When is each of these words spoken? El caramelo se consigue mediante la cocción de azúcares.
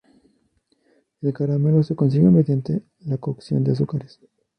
El 1.21 1.31
caramelo 1.31 1.83
se 1.83 1.95
consigue 1.95 2.25
mediante 2.31 2.81
la 3.01 3.17
cocción 3.19 3.63
de 3.63 3.73
azúcares. 3.73 4.19